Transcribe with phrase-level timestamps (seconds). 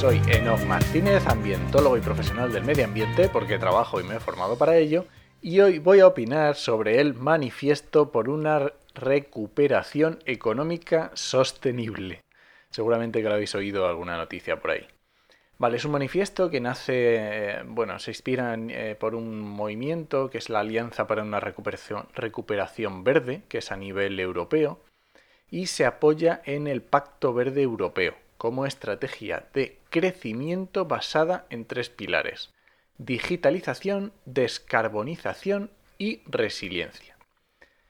[0.00, 4.56] Soy Enoch Martínez, ambientólogo y profesional del medio ambiente, porque trabajo y me he formado
[4.56, 5.06] para ello,
[5.42, 12.20] y hoy voy a opinar sobre el manifiesto por una recuperación económica sostenible.
[12.70, 14.86] Seguramente que lo habéis oído alguna noticia por ahí.
[15.58, 20.38] Vale, es un manifiesto que nace, eh, bueno, se inspira eh, por un movimiento que
[20.38, 24.78] es la Alianza para una recuperación, recuperación Verde, que es a nivel europeo,
[25.50, 31.90] y se apoya en el Pacto Verde Europeo, como estrategia de crecimiento basada en tres
[31.90, 32.54] pilares.
[32.96, 37.16] Digitalización, descarbonización y resiliencia.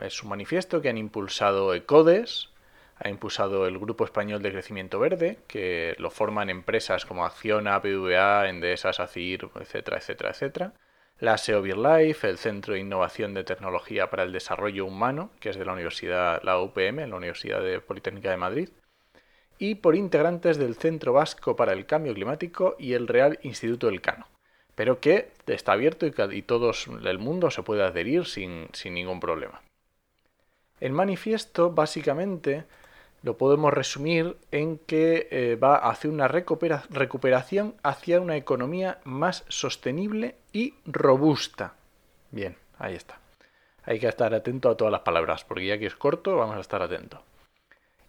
[0.00, 2.48] Es un manifiesto que han impulsado ECODES,
[2.96, 8.48] ha impulsado el Grupo Español de Crecimiento Verde, que lo forman empresas como Acciona, BVA,
[8.48, 10.72] Endesa, SACIR, etcétera, etcétera, etcétera.
[11.18, 15.58] La SEO Life, el Centro de Innovación de Tecnología para el Desarrollo Humano, que es
[15.58, 18.70] de la Universidad, la UPM, la Universidad Politécnica de Madrid
[19.60, 24.00] y por integrantes del Centro Vasco para el Cambio Climático y el Real Instituto del
[24.00, 24.26] Cano,
[24.74, 26.72] pero que está abierto y, todo
[27.04, 29.60] el mundo se puede adherir sin, ningún problema.
[30.80, 32.64] El manifiesto básicamente
[33.22, 40.36] lo podemos resumir en que eh, va hacia una recuperación hacia una economía más sostenible
[40.54, 41.74] y robusta.
[42.30, 43.18] Bien, ahí está.
[43.84, 46.60] Hay que estar atento a todas las palabras, porque ya que es corto, vamos a
[46.60, 47.20] estar atentos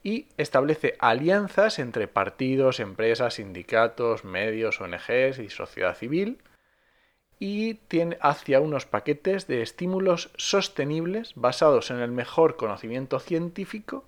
[0.03, 6.39] y establece alianzas entre partidos, empresas, sindicatos, medios, ONGs y sociedad civil
[7.43, 14.05] y tiene hacia unos paquetes de estímulos sostenibles basados en el mejor conocimiento científico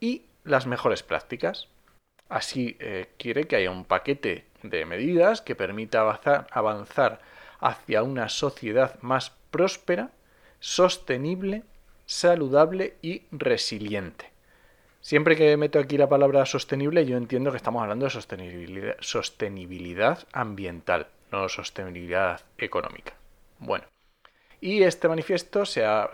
[0.00, 1.68] y las mejores prácticas.
[2.28, 7.20] Así eh, quiere que haya un paquete de medidas que permita avanzar, avanzar
[7.58, 10.10] hacia una sociedad más próspera,
[10.60, 11.62] sostenible,
[12.04, 14.33] saludable y resiliente.
[15.04, 21.08] Siempre que meto aquí la palabra sostenible, yo entiendo que estamos hablando de sostenibilidad, ambiental,
[21.30, 23.12] no sostenibilidad económica.
[23.58, 23.84] Bueno,
[24.62, 26.10] y este manifiesto se ha,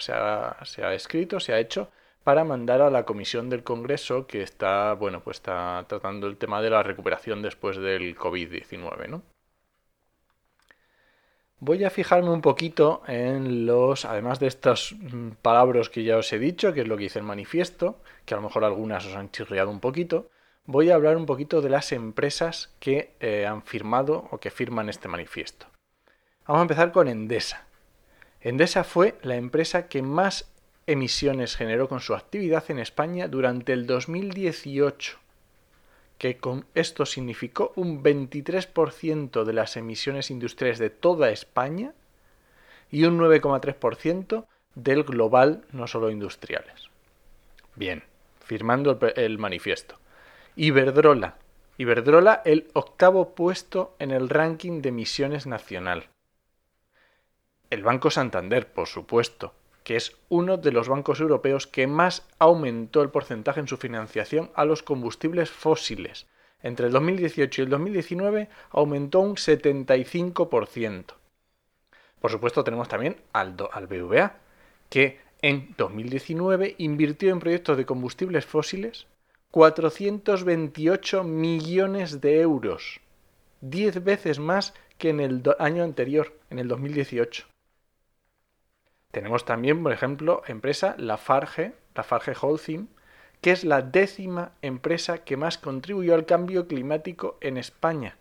[0.93, 1.93] escrito, se ha hecho
[2.25, 6.61] para mandar a la comisión del Congreso que está, bueno, pues está tratando el tema
[6.61, 9.23] de la recuperación después del COVID-19, ¿no?
[11.63, 16.33] Voy a fijarme un poquito en los, además de estas mm, palabras que ya os
[16.33, 19.15] he dicho, que es lo que dice el manifiesto, que a lo mejor algunas os
[19.15, 20.31] han chirriado un poquito,
[20.65, 24.89] voy a hablar un poquito de las empresas que eh, han firmado o que firman
[24.89, 25.67] este manifiesto.
[26.47, 27.67] Vamos a empezar con Endesa.
[28.41, 30.51] Endesa fue la empresa que más
[30.87, 35.20] emisiones generó con su actividad en España durante el 2018
[36.21, 41.95] que con esto significó un 23% de las emisiones industriales de toda España
[42.91, 44.45] y un 9,3%
[44.75, 46.91] del global, no solo industriales.
[47.75, 48.05] Bien,
[48.45, 49.99] firmando el, manifiesto.
[50.57, 51.37] Iberdrola.
[51.79, 56.11] Iberdrola el octavo puesto en el ranking de emisiones nacional.
[57.71, 59.55] El Banco Santander, por supuesto,
[59.91, 64.53] que es uno de los bancos europeos que más aumentó el porcentaje en su financiación
[64.55, 66.29] a los combustibles fósiles.
[66.63, 71.07] Entre el 2018 y el 2019 aumentó un 75%.
[72.21, 74.37] Por supuesto tenemos también al, BVA,
[74.91, 79.09] que en 2019 invirtió en proyectos de combustibles fósiles
[79.51, 83.01] 428 millones de euros,
[83.61, 87.50] 10 veces más que en el año anterior, en el 2018.
[89.11, 92.89] Tenemos también, por ejemplo, empresa Lafarge, Lafarge Holcim,
[93.41, 98.17] que es la décima empresa que más contribuyó al cambio climático en España.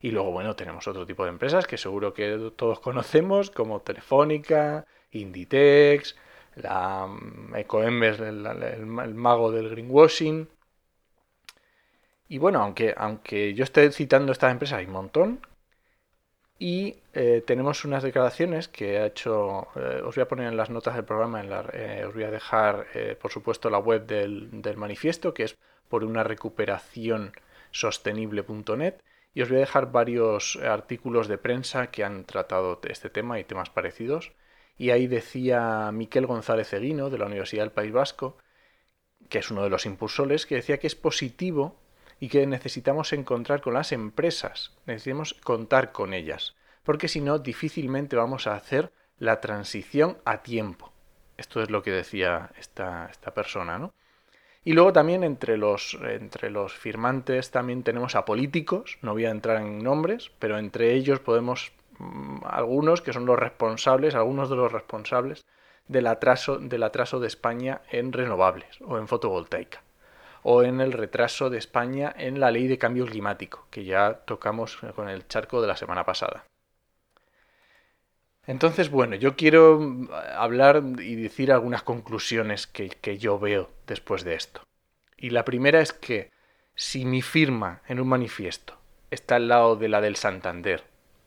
[0.00, 4.86] Y luego, bueno, tenemos otro tipo de empresas que seguro que todos conocemos, como Telefónica,
[5.12, 6.16] Inditex,
[6.56, 10.48] la mm, Ecoembes, el, mago del greenwashing.
[12.28, 15.40] Y bueno, aunque, aunque yo esté citando estas empresas, hay un montón,
[16.62, 20.68] y eh, tenemos unas declaraciones que ha hecho, eh, os voy a poner en las
[20.68, 22.86] notas del programa, en la, eh, os voy a dejar,
[23.20, 25.56] por supuesto, la web del, del, manifiesto, que es
[25.88, 27.32] por una recuperación
[27.70, 28.96] sostenible.net,
[29.32, 33.44] y os voy a dejar varios artículos de prensa que han tratado este tema y
[33.44, 34.32] temas parecidos.
[34.76, 38.36] Y ahí decía Miquel González Eguino, de la Universidad del País Vasco,
[39.30, 41.76] que es uno de los impulsores, que decía que es positivo
[42.20, 48.14] y que necesitamos encontrar con las empresas, necesitamos contar con ellas, porque si no difícilmente
[48.14, 50.92] vamos a hacer la transición a tiempo.
[51.38, 53.94] Esto es lo que decía esta, esta persona, ¿no?
[54.62, 59.30] Y luego también entre los, entre los firmantes también tenemos a políticos, no voy a
[59.30, 64.56] entrar en nombres, pero entre ellos podemos mm, algunos que son los responsables, algunos de
[64.56, 65.46] los responsables
[65.88, 69.82] del atraso, del atraso de España en renovables o en fotovoltaica
[70.42, 74.78] o en el retraso de España en la ley de cambio climático, que ya tocamos
[74.94, 76.44] con el charco de la semana pasada.
[78.46, 84.24] Entonces, bueno, yo quiero mm, hablar y decir algunas conclusiones que, que, yo veo después
[84.24, 84.62] de esto.
[85.16, 86.30] Y la primera es que
[86.74, 88.78] si mi firma en un manifiesto
[89.10, 90.84] está al lado de la del Santander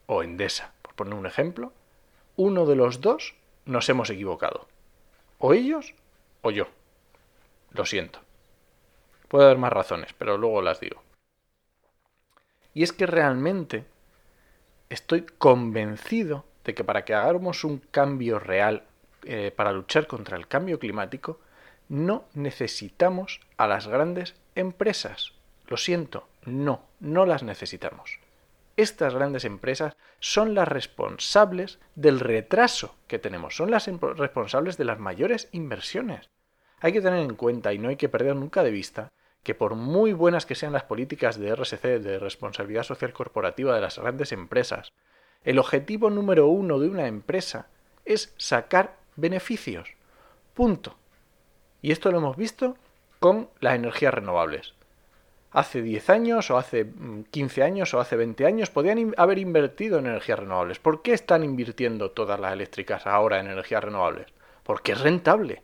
[0.07, 1.71] o Endesa, por poner un ejemplo,
[2.35, 4.67] uno de los dos nos hemos equivocado.
[5.37, 5.93] O ellos
[6.41, 6.67] o yo.
[7.71, 8.19] Lo siento.
[9.33, 11.01] Puede haber más razones, pero luego las digo.
[12.75, 13.83] Y es que realmente
[14.89, 18.83] estoy convencido de que para que hagamos un cambio real
[19.23, 21.39] eh, para luchar contra el cambio climático,
[21.89, 25.33] no necesitamos a las grandes empresas.
[25.65, 28.19] Lo siento, no, no las necesitamos.
[28.77, 34.99] Estas grandes empresas son las responsables del retraso que tenemos, son las responsables de las
[34.99, 36.29] mayores inversiones.
[36.81, 39.11] Hay que tener en cuenta y no hay que perder nunca de vista
[39.43, 43.81] que por muy buenas que sean las políticas de RSC, de responsabilidad social corporativa de
[43.81, 44.93] las grandes empresas,
[45.43, 47.67] el objetivo número uno de una empresa
[48.05, 49.89] es sacar beneficios.
[50.53, 50.95] Punto.
[51.81, 52.77] Y esto lo hemos visto
[53.19, 54.73] con las energías renovables.
[55.51, 56.87] Hace 10 años o hace
[57.29, 60.79] 15 mm, años o hace 20 años podían haber invertido en energías renovables.
[60.79, 64.27] ¿Por qué están invirtiendo todas las eléctricas ahora en energías renovables?
[64.63, 65.61] Porque es rentable.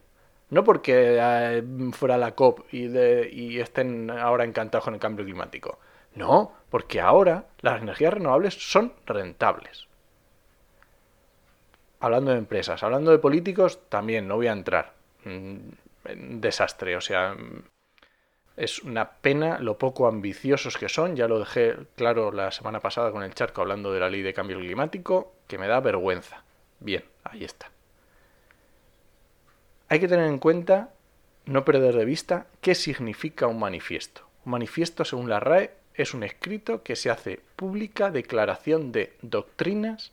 [0.50, 5.80] No porque eh, fuera la COP y, estén ahora encantados con el cambio climático.
[6.16, 9.88] No, porque ahora las energías renovables son rentables.
[12.00, 14.94] Hablando de empresas, hablando de políticos, también no voy a entrar.
[15.26, 15.78] En
[16.42, 17.36] desastre, o sea,
[18.60, 21.16] es una pena lo poco ambiciosos que son.
[21.16, 24.34] Ya lo dejé claro la semana pasada con el charco hablando de la ley de
[24.34, 26.44] cambio climático, que me da vergüenza.
[26.80, 27.72] Bien, ahí está.
[29.92, 30.92] Hay que tener en cuenta,
[31.46, 34.22] no perder de vista, qué significa un manifiesto.
[34.46, 40.12] Un manifiesto, según la RAE, es un escrito que se hace pública declaración de doctrinas,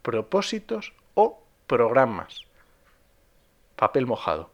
[0.00, 2.46] propósitos o programas.
[3.76, 4.48] Papel mojado.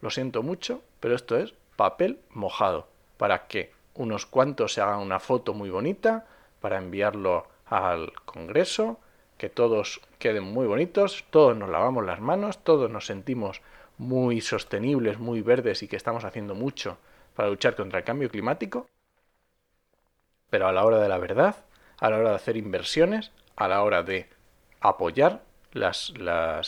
[0.00, 2.86] Lo siento mucho, pero esto es papel mojado.
[3.16, 6.24] Para que unos cuantos se hagan una foto muy bonita,
[6.60, 9.00] para enviarlo al Congreso,
[9.38, 13.60] que todos queden muy bonitos, todos nos lavamos las manos, todos nos sentimos
[13.98, 16.98] muy sostenibles, muy verdes y que estamos haciendo mucho
[17.34, 18.88] para luchar contra el cambio climático,
[20.50, 21.56] pero a la hora de la verdad,
[21.98, 24.28] a la hora de hacer inversiones, a la hora de
[24.80, 25.42] apoyar
[25.72, 26.62] lo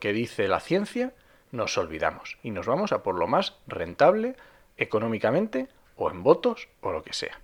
[0.00, 1.14] que dice la ciencia,
[1.50, 4.36] nos olvidamos y nos vamos a por lo más rentable
[4.76, 7.40] económicamente o en votos o lo que sea.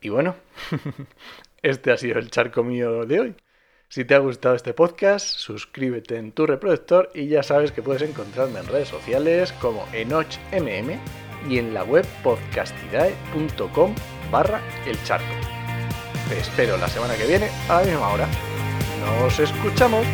[0.00, 0.34] Y bueno,
[1.62, 3.36] este ha sido el charco mío de hoy.
[3.90, 8.02] Si te ha gustado este podcast, suscríbete en tu reproductor y ya sabes que puedes
[8.02, 10.92] encontrarme en redes sociales como enochmm
[11.48, 13.92] y en la web podcastidae.com
[14.30, 15.34] barra el charco.
[16.28, 18.28] Te espero la semana que viene a la misma hora.
[19.00, 20.06] ¡Nos escuchamos!